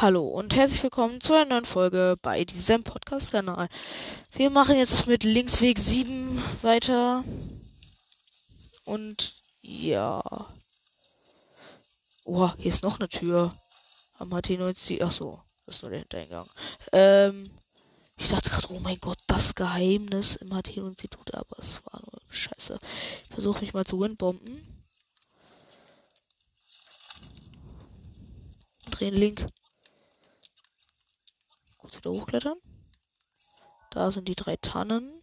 [0.00, 3.68] Hallo und herzlich willkommen zu einer neuen Folge bei diesem Podcast-Kanal.
[4.32, 7.22] Wir machen jetzt mit Linksweg 7 weiter.
[8.86, 10.20] Und ja.
[12.24, 13.54] Oh, hier ist noch eine Tür.
[14.18, 15.00] Am HT90.
[15.00, 16.46] Achso, das ist nur der Hintereingang.
[16.90, 17.48] Ähm,
[18.16, 22.80] ich dachte gerade, oh mein Gott, das Geheimnis im HT-Institut, aber es war nur Scheiße.
[23.22, 24.60] Ich versuche mich mal zu windbomben.
[28.90, 29.46] Drehen Link
[32.04, 32.58] wieder hochklettern.
[33.90, 35.22] Da sind die drei Tannen.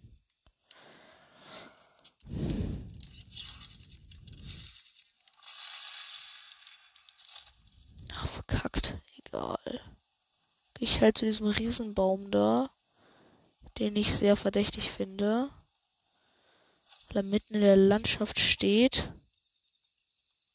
[8.13, 8.93] Ach, verkackt.
[9.25, 9.81] Egal.
[10.79, 12.69] Ich halt zu diesem Riesenbaum da,
[13.77, 15.49] den ich sehr verdächtig finde.
[17.09, 19.11] Weil er mitten in der Landschaft steht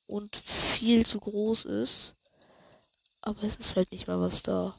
[0.06, 2.16] und viel zu groß ist.
[3.20, 4.74] Aber es ist halt nicht mal was da.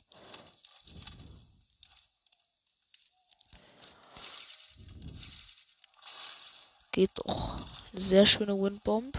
[6.97, 7.59] Geht doch.
[7.93, 9.15] Sehr schöne Windbomb.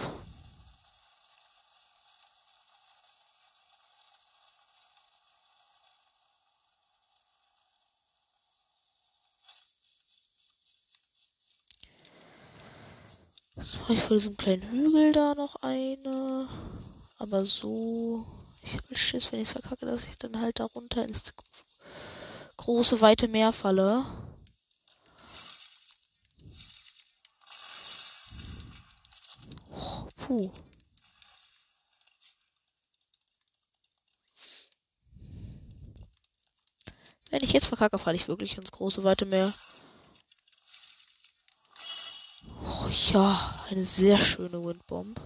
[13.55, 16.49] Mache ich vor diesem kleinen Hügel da noch eine.
[17.19, 18.27] Aber so.
[18.65, 21.33] Ich habe Schiss, wenn ich es verkacke, dass ich dann halt darunter ins
[22.57, 24.05] große, weite Meer falle.
[30.29, 30.53] Puh.
[37.31, 39.51] Wenn ich jetzt verkacke, falle ich wirklich ins große weite Meer.
[42.63, 45.19] Oh, ja, eine sehr schöne Windbomb.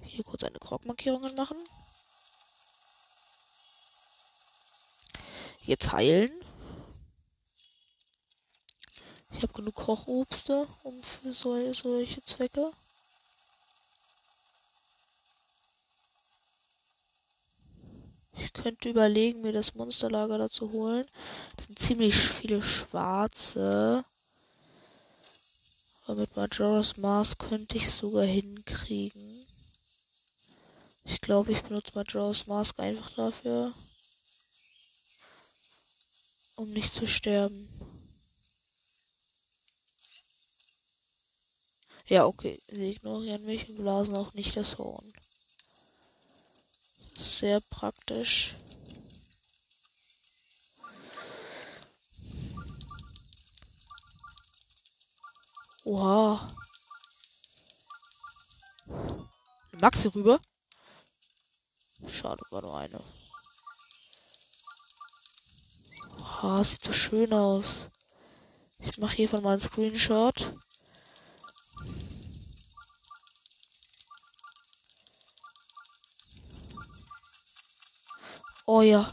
[0.00, 1.56] Hier kurz eine Krogmarkierungen machen.
[5.66, 6.32] Jetzt heilen.
[9.40, 12.70] Ich habe genug Kochobste um für sol solche Zwecke.
[18.36, 21.06] Ich könnte überlegen, mir das Monsterlager da zu holen.
[21.56, 24.04] Das sind ziemlich viele schwarze.
[26.04, 29.46] Aber mit Majora's Mars könnte ich sogar hinkriegen.
[31.04, 33.72] Ich glaube, ich benutze Majora's Mask einfach dafür,
[36.56, 37.79] um nicht zu sterben.
[42.10, 42.60] Ja, okay.
[42.66, 45.12] Sie ignorieren mich und blasen auch nicht das Horn.
[47.14, 48.52] Das sehr praktisch.
[55.84, 56.52] Oha.
[59.80, 60.40] Maxi rüber.
[62.08, 63.00] Schade, war nur eine.
[66.18, 67.90] Oha, sieht so schön aus.
[68.80, 70.50] Ich mache hiervon mal einen Screenshot.
[78.80, 79.06] Oh ja.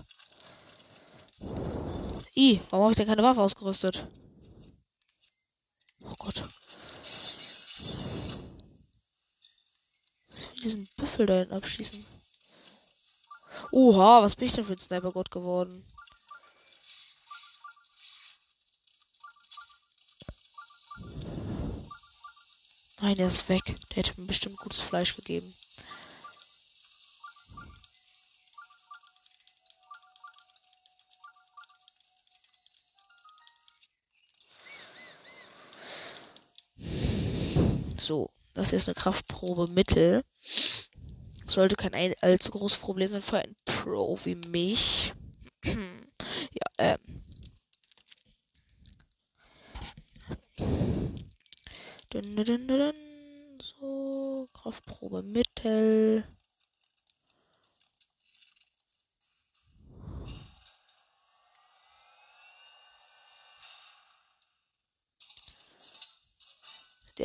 [2.37, 4.07] I, warum habe ich denn keine Waffe ausgerüstet?
[6.05, 6.41] Oh Gott.
[10.63, 12.05] Diesen Büffel da hinten abschießen.
[13.73, 15.83] Oha, was bin ich denn für ein Sniper-Gott geworden?
[23.01, 23.63] Nein, er ist weg.
[23.65, 25.53] Der hätte mir bestimmt gutes Fleisch gegeben.
[38.07, 40.23] So, das ist eine Kraftprobe Mittel.
[41.45, 45.13] Sollte kein allzu großes Problem sein für einen Pro wie mich.
[45.65, 45.75] ja,
[46.77, 47.23] ähm.
[52.09, 52.93] Dun, dun, dun,
[53.61, 56.23] so, Kraftprobe Mittel.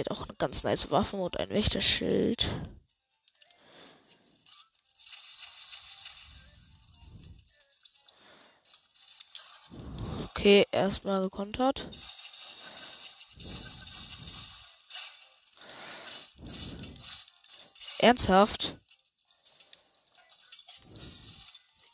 [0.03, 2.51] Der hat auch eine ganz nice Waffe und ein Wächterschild.
[10.31, 11.87] Okay, erstmal gekontert.
[18.01, 18.75] Ernsthaft?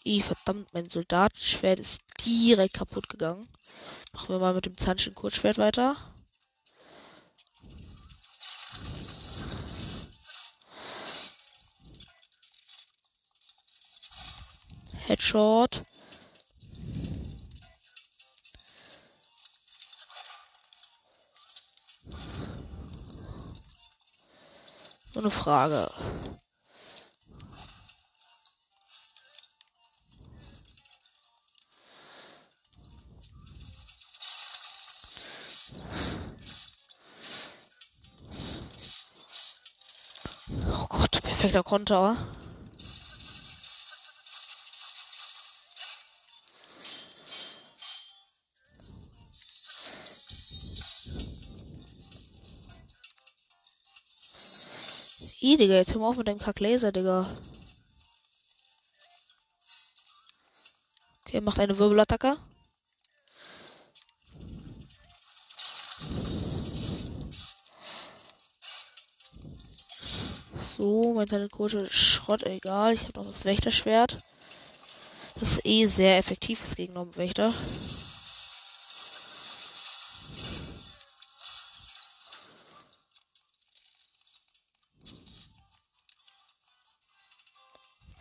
[0.06, 3.46] I, verdammt, mein Soldatenschwert ist direkt kaputt gegangen.
[4.14, 5.96] Machen wir mal mit dem Zanschen Kurzschwert weiter.
[15.28, 15.82] Headshot.
[25.12, 25.86] So eine Frage.
[40.90, 42.16] Oh perfekter Konter.
[55.40, 57.25] Ih, Digga, jetzt hör mal auf mit deinem Kack-Laser, Digga.
[61.25, 62.37] Okay, macht eine Wirbelattacke.
[70.76, 72.94] So, mein Telekote Schrott, egal.
[72.94, 74.14] Ich habe noch das Wächterschwert.
[74.14, 77.52] Das ist eh sehr effektiv ist gegen einen Wächter.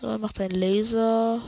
[0.07, 1.41] So, macht seinen Laser.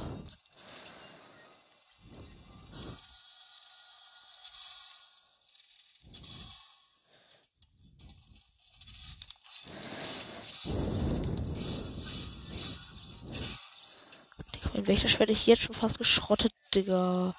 [14.53, 17.33] Digga, mein Wächterschwert ich jetzt schon fast geschrottet, Digga.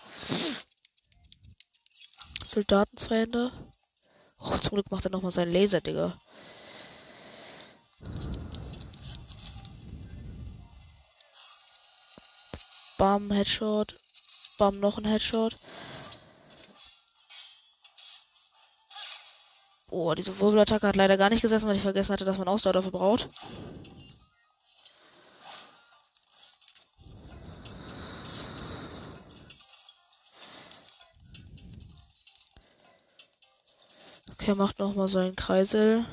[2.43, 3.53] Soldaten zwei Hände.
[4.39, 6.15] Oh, zum Glück macht er nochmal seinen Laser, Digga.
[13.01, 13.99] Bam, Headshot.
[14.59, 15.57] Bam, noch ein Headshot.
[19.91, 22.75] Oh, diese Wirbelattacke hat leider gar nicht gesessen, weil ich vergessen hatte, dass man Ausdauer
[22.75, 23.27] dafür braucht.
[34.33, 36.05] Okay, macht nochmal so einen Kreisel.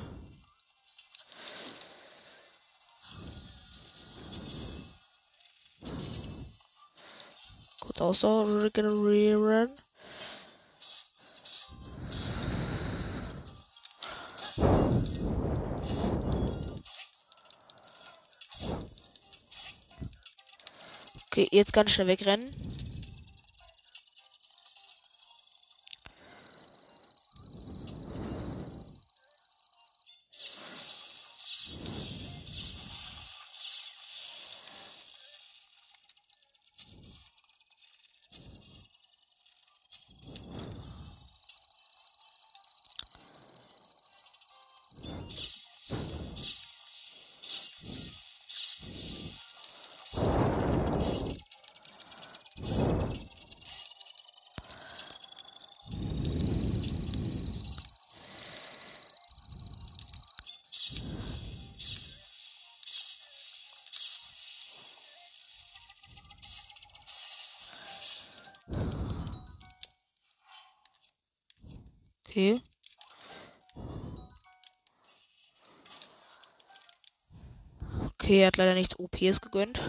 [7.97, 9.73] Kurz Ausdauer regenerieren.
[21.25, 22.45] Okay, jetzt ganz schnell wegrennen.
[72.37, 72.61] Okay.
[78.05, 79.81] Okay, er hat leider nichts OPs gegönnt.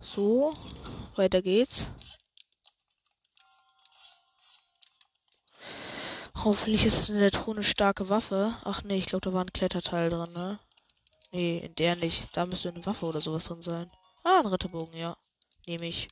[0.00, 0.54] So,
[1.16, 1.88] weiter geht's.
[6.44, 8.54] Hoffentlich ist es eine Truhe eine starke Waffe.
[8.62, 10.60] Ach nee, ich glaube, da war ein Kletterteil drin, ne?
[11.32, 12.36] Nee, in der nicht.
[12.36, 13.90] Da müsste eine Waffe oder sowas drin sein.
[14.24, 15.16] Ah, ein Ritterbogen, ja.
[15.66, 16.08] Nehme ich.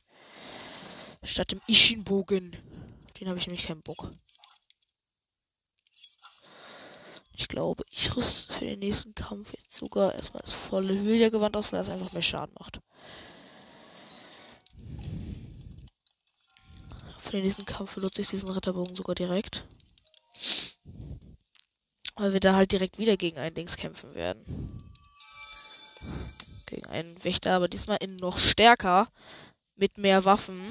[1.23, 2.51] Statt dem Ishin-Bogen.
[3.19, 4.09] Den habe ich nämlich keinen Bock.
[7.33, 11.71] Ich glaube, ich rüste für den nächsten Kampf jetzt sogar erstmal das volle Hylia-Gewand aus,
[11.71, 12.81] weil das einfach mehr Schaden macht.
[17.19, 19.63] Für den nächsten Kampf benutze ich diesen Ritterbogen sogar direkt.
[22.15, 24.83] Weil wir da halt direkt wieder gegen ein Dings kämpfen werden.
[26.67, 29.09] Gegen einen Wächter, aber diesmal in noch stärker.
[29.75, 30.63] Mit mehr Waffen.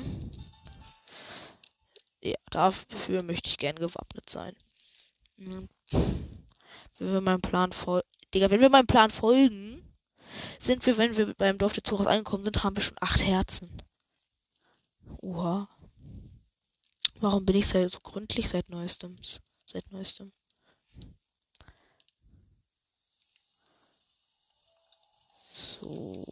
[2.22, 4.56] Ja, dafür möchte ich gern gewappnet sein.
[5.38, 5.68] Hm.
[6.98, 8.08] Wenn wir meinem Plan folgen.
[8.34, 9.86] Digga, wenn wir meinem Plan folgen,
[10.58, 13.82] sind wir, wenn wir beim Dorf der Zuras angekommen sind, haben wir schon acht Herzen.
[15.22, 15.68] Oha.
[17.20, 19.16] Warum bin ich so gründlich seit neuestem?
[19.66, 20.32] Seit neuestem.
[25.80, 26.24] So.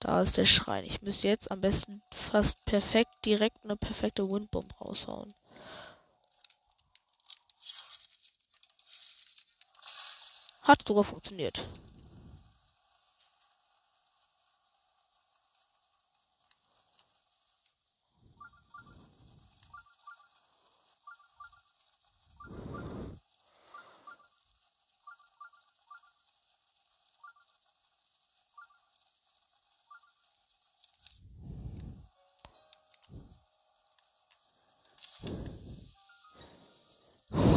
[0.00, 0.84] Da ist der Schrein.
[0.84, 5.34] Ich müsste jetzt am besten fast perfekt direkt eine perfekte Windbomb raushauen.
[10.62, 11.60] Hat sogar funktioniert.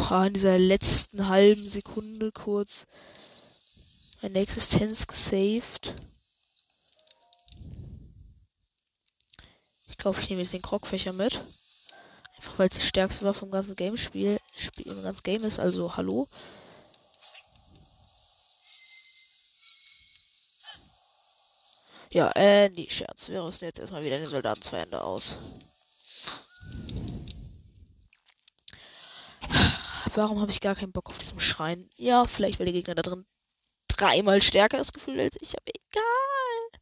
[0.10, 2.88] Oha, in dieser letzten halben Sekunde kurz
[4.24, 5.94] meine Existenz gesaved.
[9.90, 11.36] Ich glaube, ich nehme jetzt den Krogfächer mit.
[12.38, 15.60] Einfach weil es die stärkste Waffe im ganzen Game Spiel, Spiel im ganzen Game ist.
[15.60, 16.28] Also, hallo.
[22.10, 23.30] Ja, äh, nee, Scherz.
[23.30, 25.36] Wir rüsten jetzt erstmal wieder den Soldaten zwei Hände aus.
[30.20, 31.90] Warum habe ich gar keinen Bock auf diesen Schrein?
[31.96, 33.26] Ja, vielleicht weil der Gegner da drin
[33.88, 36.82] dreimal stärker ist gefühlt als ich, aber egal.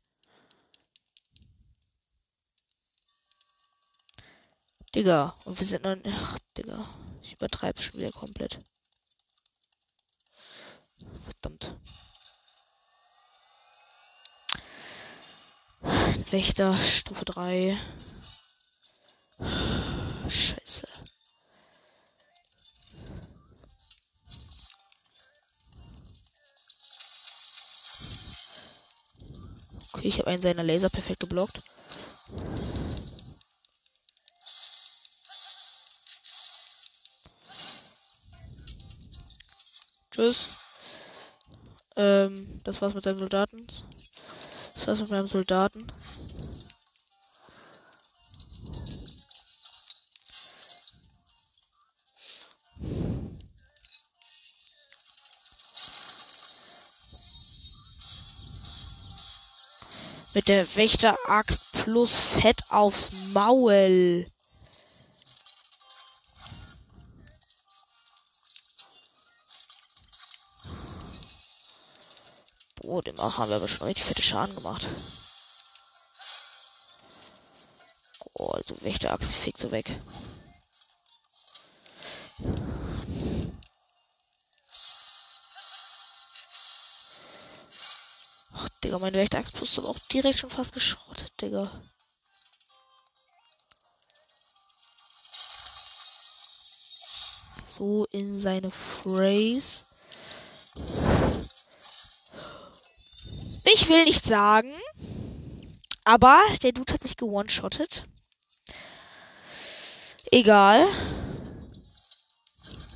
[4.96, 5.98] Digga, und wir sind noch.
[6.04, 6.84] Ach, Digga.
[7.22, 8.58] Ich übertreibe schon wieder komplett.
[11.26, 11.76] Verdammt.
[16.32, 17.78] Wächter, Stufe 3.
[30.28, 31.64] habe einen seiner Laser perfekt geblockt.
[40.12, 40.48] Tschüss.
[41.96, 43.66] Ähm, das war's mit deinem Soldaten.
[44.76, 45.88] Das war's mit meinem Soldaten.
[60.48, 64.26] Der Wächteraxt plus Fett aufs Maul.
[72.82, 74.88] Boah, dem auch haben wir aber schon richtig fette Schaden gemacht.
[78.36, 79.94] Oh, also Wächteraxt fegt so weg.
[88.88, 91.70] Digga, mein Wächteraxt ist aber auch direkt schon fast geschrottet, Digga.
[97.68, 99.84] So in seine Phrase.
[103.66, 104.74] Ich will nicht sagen,
[106.06, 108.06] aber der Dude hat mich gewone-shottet.
[110.32, 110.88] Egal.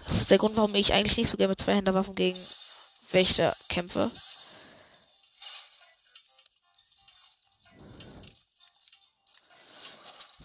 [0.07, 2.39] Das ist der Grund, warum ich eigentlich nicht so gerne mit Zweihänderwaffen gegen
[3.11, 4.09] Wächter kämpfe.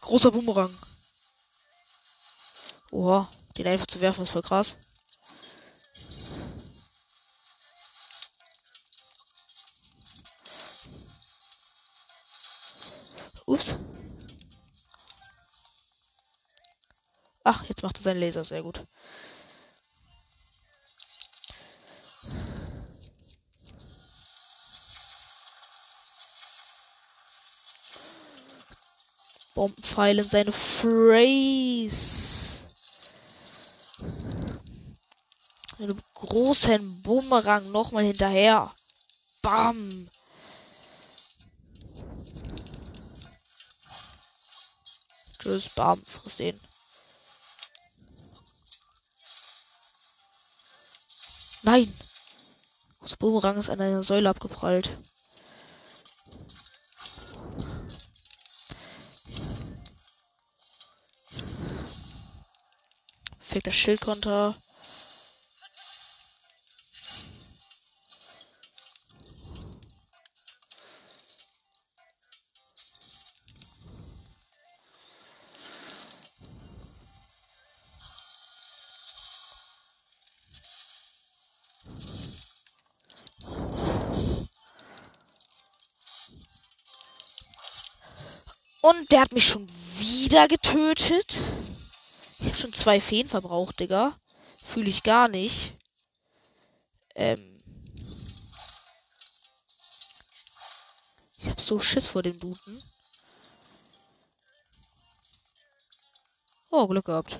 [0.07, 0.71] Großer Boomerang.
[2.93, 4.77] Oha, den einfach zu werfen ist voll krass.
[13.47, 13.75] Ups.
[17.43, 18.81] Ach, jetzt macht er seinen Laser sehr gut.
[29.57, 31.97] Bombenpfeil in seine Phrase.
[35.79, 38.71] Mit großen Bumerang nochmal hinterher.
[39.41, 40.09] Bam.
[45.39, 46.61] Tschüss, Bam, friss den.
[51.63, 51.93] Nein!
[53.01, 54.91] Das Bumerang ist an einer Säule abgeprallt.
[63.57, 64.55] Perfekter Schildkonter.
[88.83, 89.67] Und der hat mich schon
[89.99, 91.56] wieder getötet.
[92.57, 94.19] Habe schon zwei Feen verbraucht, Digga.
[94.63, 95.73] Fühle ich gar nicht.
[97.15, 97.59] Ähm.
[101.39, 102.83] Ich habe so Schiss vor dem Duden.
[106.71, 107.39] Oh, Glück gehabt.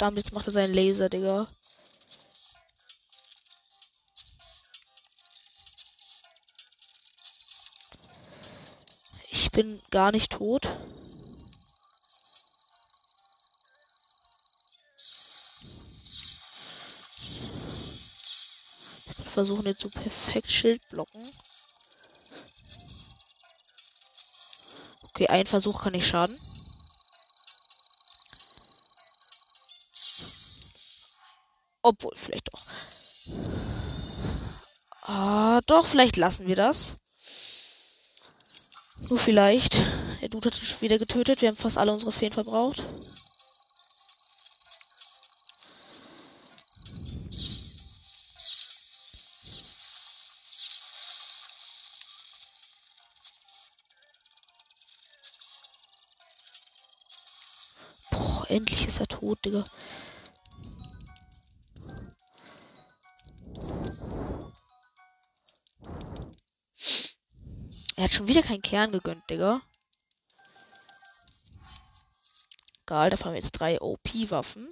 [0.00, 1.46] Verdammt, jetzt macht er seinen Laser, Digga.
[9.30, 10.70] Ich bin gar nicht tot.
[19.18, 21.30] Ich versuche jetzt so perfekt Schild blocken.
[25.10, 26.38] Okay, ein Versuch kann nicht schaden.
[31.82, 32.60] Obwohl, vielleicht doch.
[35.02, 36.98] Ah, doch, vielleicht lassen wir das.
[39.08, 39.82] Nur vielleicht.
[40.20, 41.40] Der Dude hat uns wieder getötet.
[41.40, 42.84] Wir haben fast alle unsere Feen verbraucht.
[58.10, 59.64] Boah, endlich ist er tot, Digga.
[68.00, 69.60] Er hat schon wieder keinen Kern gegönnt, Digga.
[72.84, 74.70] Egal, da haben wir jetzt drei OP-Waffen.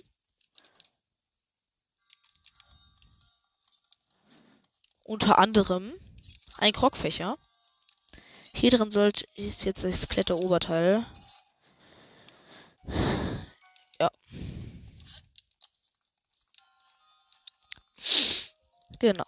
[5.04, 5.92] Unter anderem
[6.56, 7.37] ein Krogfächer.
[8.54, 11.04] Hier drin sollte ist jetzt das Kletteroberteil.
[14.00, 14.11] Ja.
[18.99, 19.27] Genau.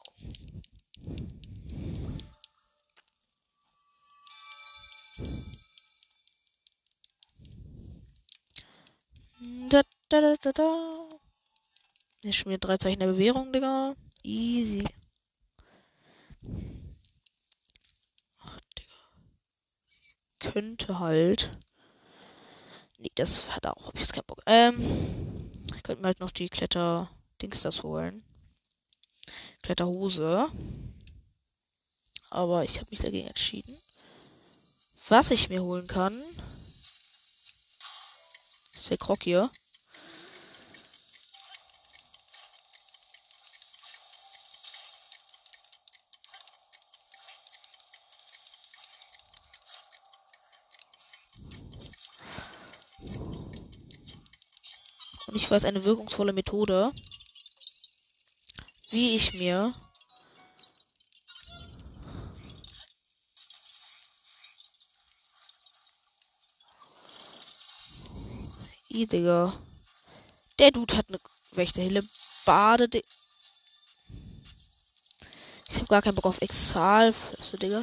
[10.11, 10.93] Da, da, da, da.
[12.21, 13.95] Hier schon drei Zeichen der Bewährung, Digga.
[14.25, 14.85] Easy.
[18.41, 18.93] Ach, Digga.
[20.41, 21.53] Könnte halt.
[22.99, 23.87] Nee, das hat auch.
[23.87, 24.43] Hab ich jetzt keinen Bock.
[24.47, 25.53] Ähm.
[25.77, 28.25] Ich könnte mir halt noch die Kletter-Dings das holen.
[29.63, 30.51] Kletterhose.
[32.31, 33.77] Aber ich habe mich dagegen entschieden.
[35.09, 36.13] Was ich mir holen kann,
[38.91, 39.49] der Krog hier.
[55.50, 56.93] Weiß eine wirkungsvolle Methode,
[58.91, 59.75] wie ich mir
[68.93, 69.52] I, Digga.
[70.58, 71.19] Der Dude hat eine
[71.52, 72.02] Wächterhille.
[72.45, 72.89] Bade.
[75.69, 77.13] Ich hab gar keinen Bock auf Exal.
[77.13, 77.82] Flösse, Digga.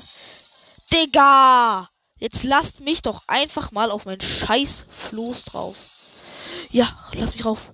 [0.94, 1.90] Digga!
[2.20, 5.97] Jetzt lasst mich doch einfach mal auf meinen scheiß Floß drauf.
[6.72, 7.70] Ja, lass mich rauf.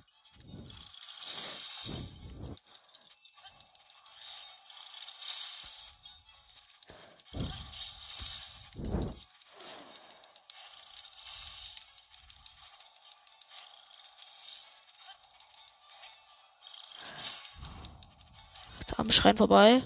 [19.04, 19.82] am Schrein vorbei.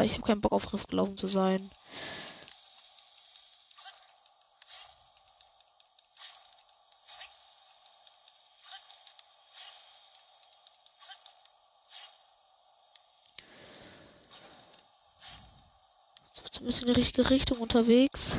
[0.00, 1.60] Ich habe keinen Bock auf Rift gelaufen zu sein.
[16.82, 18.38] in die richtige Richtung unterwegs.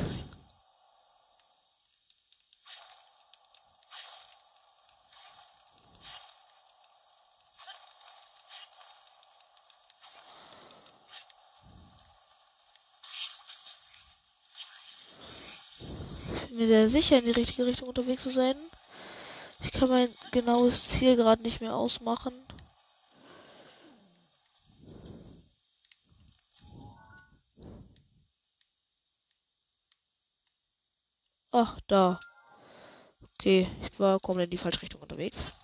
[16.42, 18.54] Ich bin mir sehr sicher, in die richtige Richtung unterwegs zu sein.
[19.62, 22.32] Ich kann mein genaues Ziel gerade nicht mehr ausmachen.
[31.52, 32.18] Ach, da.
[33.34, 35.63] Okay, ich war komplett in die falsche Richtung unterwegs.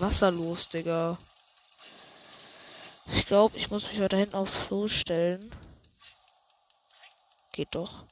[0.00, 1.16] Wasser los, Digga?
[3.12, 5.50] Ich glaube, ich muss mich weiter hinten aufs Floß stellen.
[7.52, 8.04] Geht doch.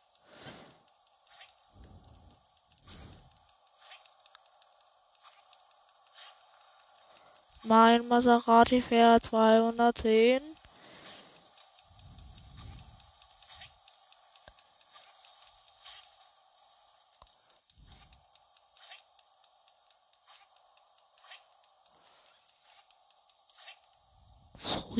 [7.64, 10.51] Mein Maserati fährt 210.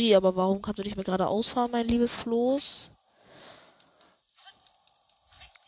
[0.03, 2.91] Sorry, aber warum kannst du nicht mehr gerade ausfahren, mein liebes Floß?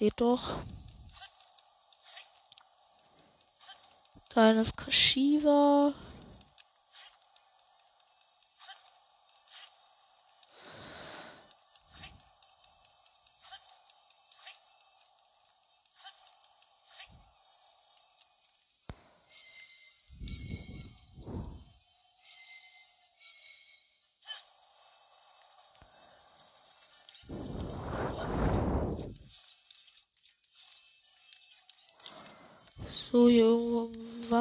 [0.00, 0.56] Geht doch.
[4.30, 5.92] Kleines Kashiva.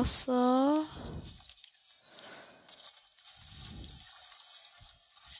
[0.04, 0.84] Wasser.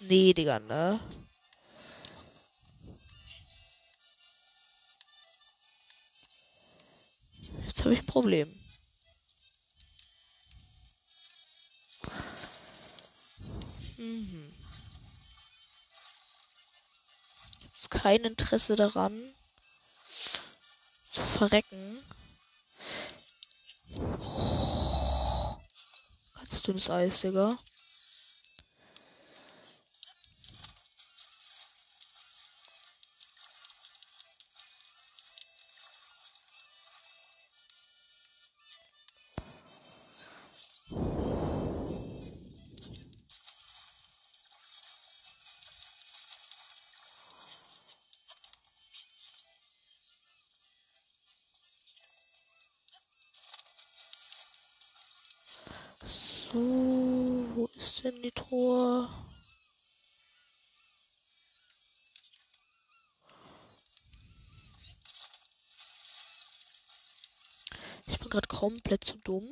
[0.08, 0.98] Nee, Digga, ne?
[7.66, 8.48] Jetzt habe ich ein Problem.
[13.98, 14.54] Mhm.
[17.90, 19.12] Kein Interesse daran
[21.12, 21.93] zu verrecken.
[26.64, 27.58] Ganz dünnes Eis, Digga.
[68.34, 69.48] Gerade komplett zu dumm.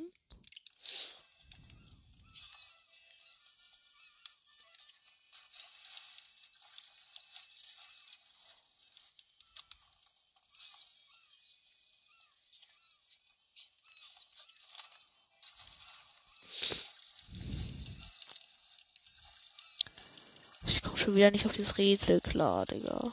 [20.66, 23.12] Ich komme schon wieder nicht auf dieses Rätsel klar, Digga.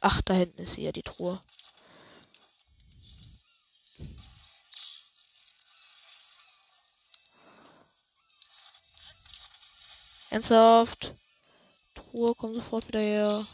[0.00, 1.40] Ach, da hinten ist ja die Truhe.
[10.30, 11.12] Ernsthaft?
[11.94, 13.46] Truhe, komm sofort wieder her.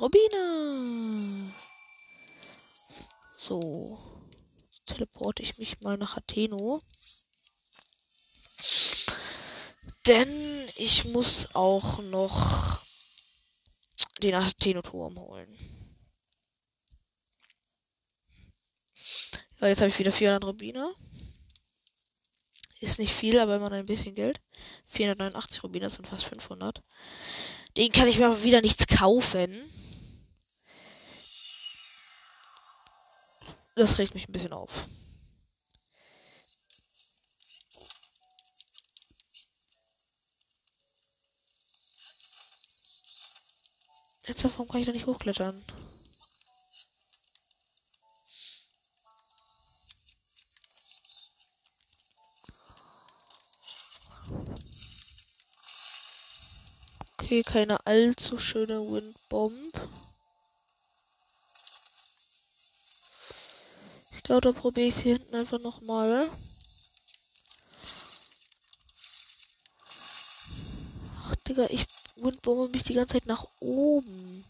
[0.00, 1.52] Rubine.
[3.36, 4.17] So.
[4.98, 6.82] Teleporte ich mich mal nach Atheno.
[10.08, 12.82] Denn ich muss auch noch
[14.22, 15.56] den Atheno-Turm holen.
[19.60, 20.94] Ja, jetzt habe ich wieder 400 Rubine.
[22.80, 24.40] Ist nicht viel, aber immer ein bisschen Geld.
[24.88, 26.82] 489 Rubine sind fast 500.
[27.76, 29.52] Den kann ich mir aber wieder nichts kaufen.
[33.78, 34.88] Das regt mich ein bisschen auf.
[44.26, 45.62] Jetzt warum kann ich da nicht hochklettern?
[57.16, 60.07] Okay, keine allzu schöne Windbomb.
[64.28, 66.28] Ich glaube, da probiere ich es hier hinten einfach nochmal.
[71.22, 71.86] Ach, Digga, ich
[72.16, 74.44] Windbombe mich die ganze Zeit nach oben.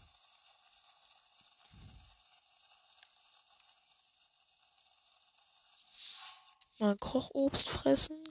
[6.79, 8.21] Mal Kochobst fressen.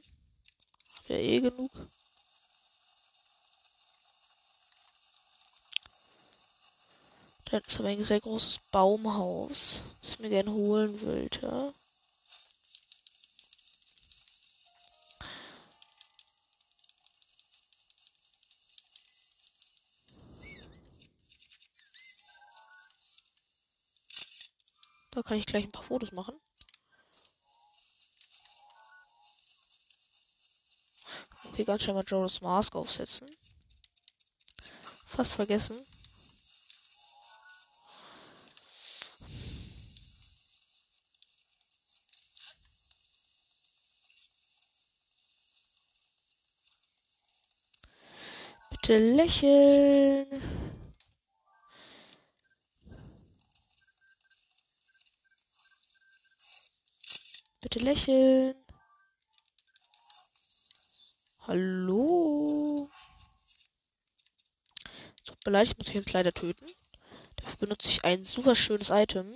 [0.99, 1.71] Hab ja eh genug.
[7.51, 11.73] Da ist aber ein sehr großes Baumhaus, das ich mir gerne holen wollte.
[25.13, 26.39] Da kann ich gleich ein paar Fotos machen.
[31.45, 33.29] Okay, ganz schön mal Joris Mask aufsetzen.
[35.07, 35.88] Fast vergessen.
[48.89, 50.43] Bitte lächeln.
[57.61, 58.55] Bitte lächeln.
[61.47, 62.89] Hallo.
[65.23, 66.65] Tut mir leid, ich muss mich jetzt leider töten.
[67.37, 69.27] Dafür benutze ich ein super schönes Item.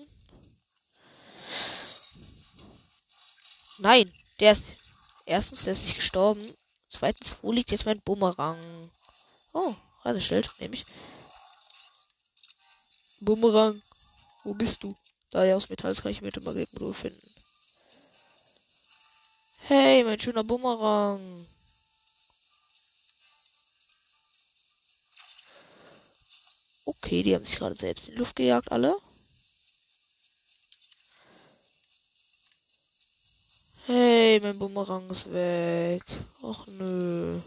[3.80, 4.10] Nein,
[4.40, 4.64] der ist.
[5.26, 6.56] Erstens, der ist nicht gestorben.
[6.88, 8.56] Zweitens, wo liegt jetzt mein Bumerang?
[9.52, 10.84] Oh, Reiseschild, nehme ich.
[13.20, 13.80] Bumerang,
[14.44, 14.96] wo bist du?
[15.30, 17.20] Da der aus Metall ist, kann ich mit dem Magnetmodul finden.
[19.68, 21.20] Hey, mein schöner Bumerang.
[26.84, 28.96] Okay, die haben sich gerade selbst in die Luft gejagt, alle.
[33.86, 36.04] Hey, mein Bumerang ist weg.
[36.42, 37.40] Och nö.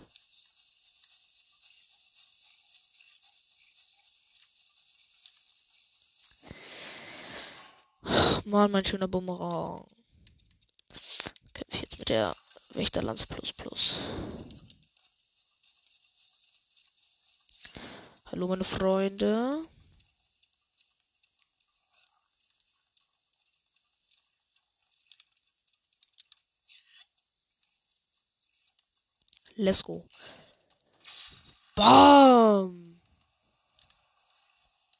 [8.47, 9.87] Mann, mein schöner Bumerang.
[11.51, 12.35] Kämpfe jetzt mit der
[12.75, 13.95] Wächterlanze Plus Plus.
[18.27, 19.63] Hallo meine Freunde.
[29.55, 30.05] Let's go.
[31.73, 33.01] Bam!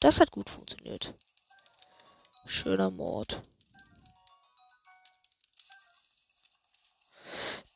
[0.00, 1.14] Das hat gut funktioniert.
[2.48, 3.42] Schöner Mord.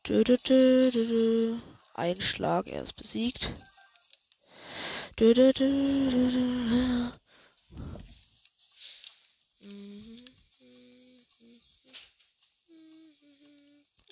[0.07, 1.57] Dö, dö, dö,
[1.95, 3.51] Ein Schlag, er ist besiegt.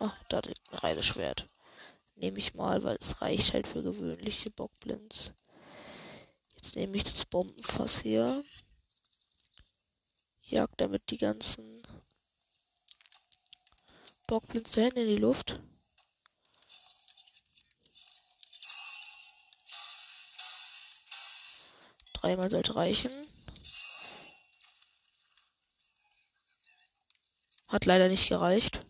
[0.01, 1.47] Ach, da liegt ein Reiseschwert.
[2.16, 5.35] Nehme ich mal, weil es reicht halt für gewöhnliche Bockblinds.
[6.57, 8.44] Jetzt nehme ich das Bombenfass hier
[10.50, 11.82] jagt damit die ganzen
[14.26, 15.58] Bockblins da hinten in die Luft.
[22.12, 23.12] Dreimal sollte reichen.
[27.68, 28.80] Hat leider nicht gereicht.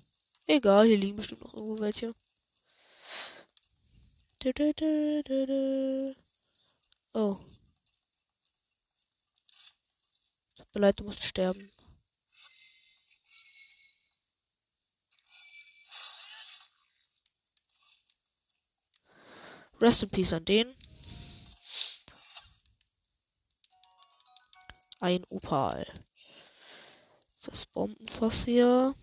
[0.47, 2.15] Egal, hier liegen bestimmt noch irgendwo welche.
[7.13, 7.37] Oh.
[10.75, 11.71] Mir leid, du musst sterben.
[19.81, 20.75] Rest in Peace an den.
[25.01, 25.87] Ein Opal.
[27.45, 28.95] Das Bombenfass hier.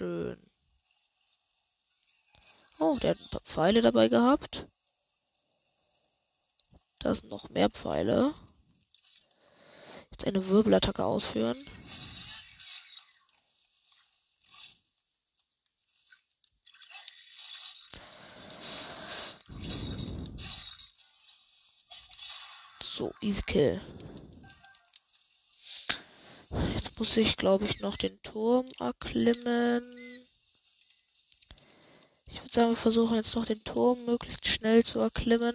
[0.00, 0.36] Wunderschön.
[2.80, 4.66] Oh, der hat ein paar Pfeile dabei gehabt.
[6.98, 8.34] Da sind noch mehr Pfeile.
[10.10, 11.56] Jetzt eine Wirbelattacke ausführen.
[22.82, 23.80] So, easy kill
[26.98, 29.82] muss ich, glaube ich, noch den Turm erklimmen.
[32.26, 35.54] Ich würde sagen, wir versuchen jetzt noch den Turm möglichst schnell zu erklimmen.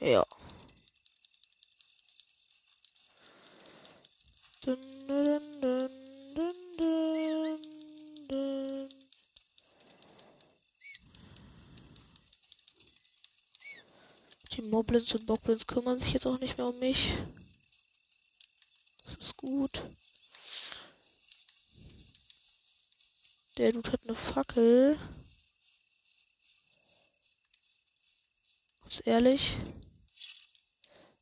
[0.00, 0.24] Ja.
[4.64, 4.78] Dun,
[5.08, 6.05] dun, dun,
[14.76, 17.14] Moblins und Bockblins kümmern sich jetzt auch nicht mehr um mich.
[19.06, 19.80] Das ist gut.
[23.56, 24.98] Der Dude hat eine Fackel.
[28.82, 29.52] Ganz ehrlich.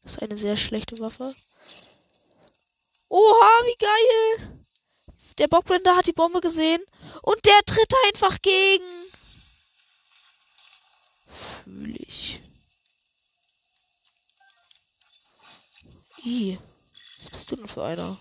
[0.02, 1.32] Das ist eine sehr schlechte Waffe.
[3.08, 4.58] Oha, wie geil!
[5.38, 6.82] Der Bockblinder hat die Bombe gesehen
[7.22, 9.03] und der tritt einfach gegen.
[17.56, 18.16] Denn für einer?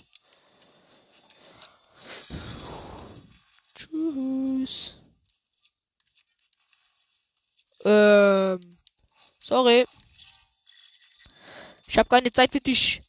[3.75, 4.95] Tschüss.
[7.85, 8.77] Ähm.
[9.41, 9.85] Sorry.
[11.87, 13.01] Ich habe keine Zeit für dich.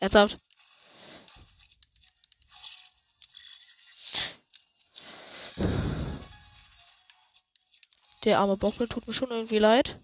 [0.00, 0.51] Ernsthaft?
[8.24, 9.96] Der arme Bockel tut mir schon irgendwie leid.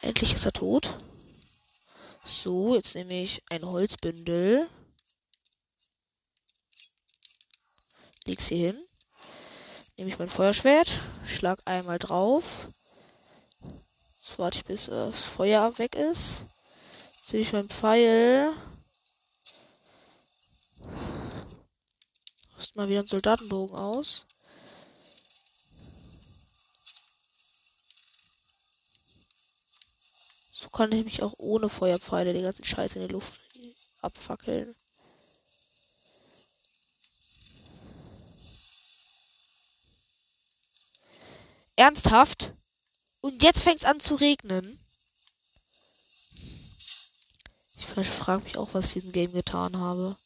[0.00, 0.88] Endlich ist er tot.
[2.24, 4.68] So, jetzt nehme ich ein Holzbündel.
[8.24, 8.84] Leg's hier hin.
[9.96, 10.90] Nehme ich mein Feuerschwert.
[11.26, 12.44] Schlag einmal drauf.
[14.22, 16.44] Jetzt warte ich, bis das Feuer weg ist.
[17.26, 18.52] Ziehe ich meinen Pfeil.
[22.76, 24.26] Mal wieder einen Soldatenbogen aus.
[30.52, 33.40] So kann ich mich auch ohne Feuerpfeile den ganzen Scheiß in die Luft
[34.02, 34.74] abfackeln.
[41.76, 42.50] Ernsthaft?
[43.20, 44.78] Und jetzt fängt es an zu regnen.
[47.76, 50.16] Ich frage mich auch, was ich diesem Game getan habe.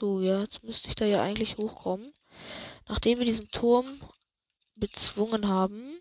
[0.00, 2.10] So, ja, jetzt müsste ich da ja eigentlich hochkommen.
[2.88, 3.86] Nachdem wir diesen Turm
[4.76, 6.00] bezwungen haben,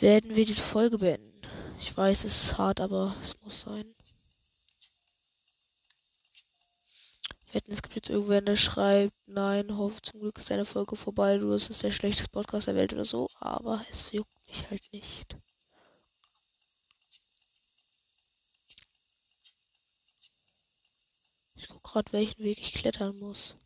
[0.00, 1.42] werden wir diese Folge beenden.
[1.80, 3.84] Ich weiß, es ist hart, aber es muss sein.
[7.52, 11.36] Wetten, es gibt jetzt irgendwer, der schreibt, nein, hoffe zum Glück ist deine Folge vorbei,
[11.36, 15.36] du bist der schlechteste Podcast der Welt oder so, aber es juckt mich halt nicht.
[21.56, 23.56] Ich guck gerade, welchen Weg ich klettern muss.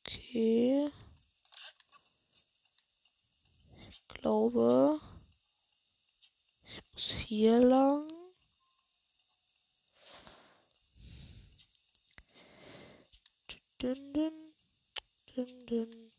[0.00, 0.90] Okay.
[3.90, 5.00] Ich glaube
[6.92, 8.08] muss hier lang.
[13.80, 14.32] Dün, dün,
[15.36, 16.10] dün, dün,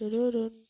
[0.00, 0.69] dün, dün.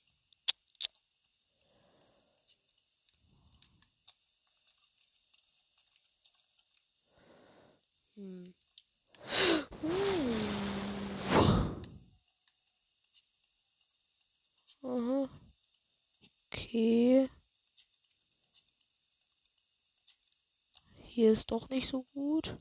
[21.20, 22.56] Hier ist doch nicht so gut.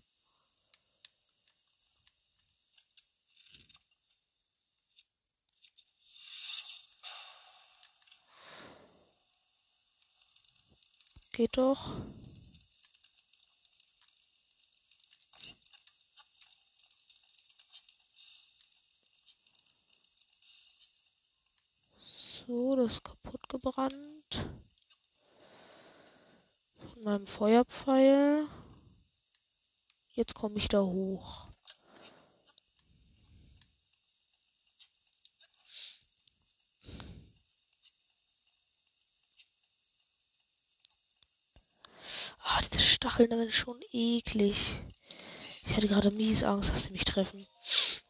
[11.31, 12.01] Geht doch.
[22.45, 24.58] So, das ist kaputt gebrannt
[27.09, 28.47] meinem Feuerpfeil.
[30.13, 31.47] Jetzt komme ich da hoch.
[42.43, 44.71] Ah, diese Stacheln sind schon eklig.
[45.65, 47.45] Ich hatte gerade mies Angst, dass sie mich treffen.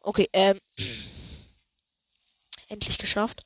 [0.00, 0.58] Okay, ähm.
[2.68, 3.44] Endlich geschafft.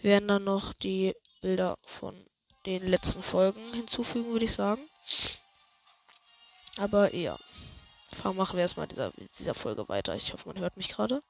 [0.00, 2.28] Wir werden dann noch die Bilder von
[2.68, 4.80] den letzten Folgen hinzufügen, würde ich sagen.
[6.78, 7.36] Aber ja.
[8.24, 10.14] Machen wir erstmal dieser, dieser Folge weiter.
[10.16, 11.20] Ich hoffe, man hört mich gerade.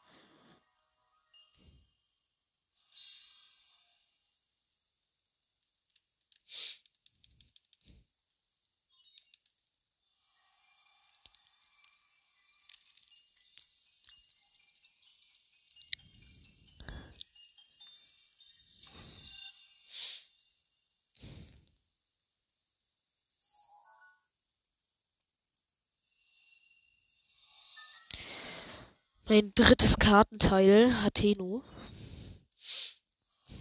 [29.29, 31.61] Mein drittes Kartenteil, Athenu.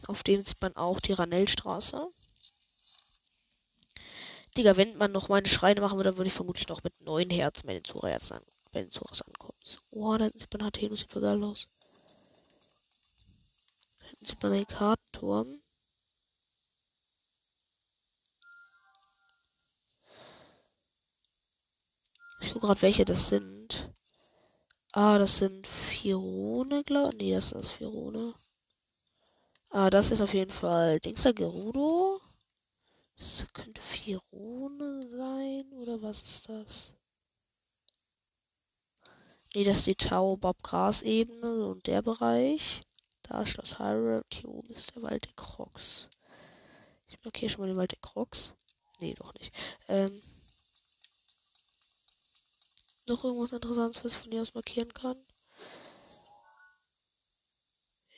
[0.08, 2.08] Auf dem sieht man auch die Ranellstraße.
[4.56, 7.30] Digga, wenn man noch meine Schreine machen würde, dann würde ich vermutlich noch mit neun
[7.30, 8.42] Herzen bei den Zora an,
[8.72, 9.58] bei den Zoras ankommen.
[9.92, 11.68] Oh, da sieht man Athenu, sieht voll geil aus.
[14.00, 15.60] Da sieht man den Kartenturm.
[22.58, 23.87] guck gerade, welche das sind.
[25.00, 27.18] Ah, das sind Firone, glaube ich.
[27.20, 28.34] Nee, das ist Firone.
[29.70, 32.20] Ah, das ist auf jeden Fall Dingster Gerudo.
[33.16, 36.94] Das könnte Firone sein, oder was ist das?
[39.54, 42.82] Nee, das ist die Tau Bob Gras Ebene und der Bereich.
[43.22, 44.24] Da ist Schloss Hyrule.
[44.34, 46.10] Hier oben ist der Wald der Crocs.
[47.08, 48.54] Ich markiere schon mal den Wald der Crocs.
[49.00, 49.54] Nee, doch nicht.
[49.90, 50.12] Ähm,
[53.08, 55.16] noch irgendwas Interessantes, was ich von hier aus markieren kann?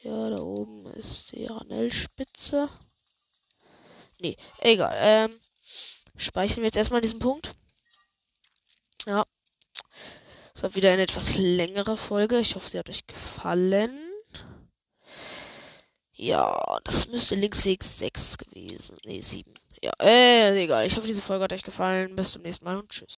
[0.02, 2.70] Ja, da oben ist die Ranellspitze.
[4.20, 4.96] Nee, egal.
[4.98, 5.40] Ähm,
[6.16, 7.54] speichern wir jetzt erstmal diesen Punkt.
[9.06, 9.26] Ja.
[10.54, 12.40] Das war wieder eine etwas längere Folge.
[12.40, 14.10] Ich hoffe, sie hat euch gefallen.
[16.14, 18.98] Ja, das müsste Linksweg 6 gewesen.
[19.06, 19.54] Nee, 7.
[19.82, 20.86] Ja, äh, egal.
[20.86, 22.16] Ich hoffe, diese Folge hat euch gefallen.
[22.16, 23.16] Bis zum nächsten Mal und tschüss.